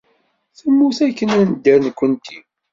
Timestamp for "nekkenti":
1.81-2.37